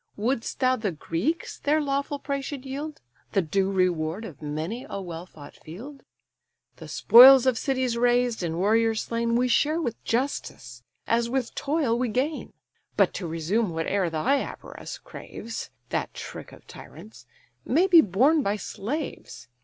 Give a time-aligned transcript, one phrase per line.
[0.17, 2.99] Would'st thou the Greeks their lawful prey should yield,
[3.33, 6.01] The due reward of many a well fought field?
[6.77, 11.99] The spoils of cities razed and warriors slain, We share with justice, as with toil
[11.99, 12.51] we gain;
[12.97, 17.27] But to resume whate'er thy avarice craves (That trick of tyrants)
[17.63, 19.49] may be borne by slaves.